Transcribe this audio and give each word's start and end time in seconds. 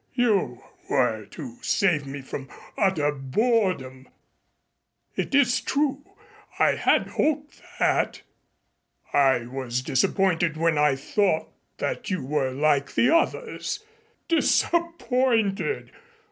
You 0.15 0.63
were 0.89 1.25
to 1.27 1.57
save 1.61 2.07
me 2.07 2.21
from 2.23 2.49
utter 2.75 3.11
boredom. 3.11 4.07
It 5.15 5.35
is 5.35 5.61
true. 5.61 6.03
I 6.57 6.71
had 6.71 7.09
hoped 7.09 7.61
that. 7.77 8.23
I 9.13 9.45
was 9.45 9.83
disappointed 9.83 10.57
when 10.57 10.75
I 10.79 10.95
thought 10.95 11.49
that 11.77 12.09
you 12.09 12.25
were 12.25 12.49
like 12.49 12.95
the 12.95 13.11
others. 13.15 13.83
Disappointed! 14.27 15.91